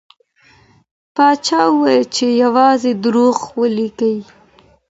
[1.15, 4.17] پاچا وویل چي یوازې دروغ ولیکئ.